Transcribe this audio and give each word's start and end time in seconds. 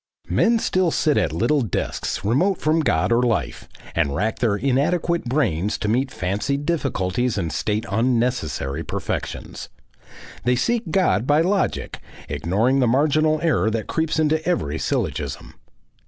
Men 0.27 0.57
still 0.57 0.89
sit 0.89 1.15
at 1.15 1.31
little 1.31 1.61
desks 1.61 2.25
remote 2.25 2.57
from 2.57 2.79
God 2.79 3.11
or 3.11 3.21
life, 3.21 3.69
and 3.93 4.15
rack 4.15 4.39
their 4.39 4.55
inadequate 4.55 5.25
brains 5.25 5.77
to 5.77 5.87
meet 5.87 6.09
fancied 6.09 6.65
difficulties 6.65 7.37
and 7.37 7.51
state 7.53 7.85
unnecessary 7.87 8.83
perfections. 8.83 9.69
They 10.43 10.55
seek 10.55 10.89
God 10.89 11.27
by 11.27 11.41
logic, 11.41 11.99
ignoring 12.29 12.79
the 12.79 12.87
marginal 12.87 13.39
error 13.43 13.69
that 13.69 13.85
creeps 13.85 14.17
into 14.17 14.43
every 14.43 14.79
syllogism. 14.79 15.53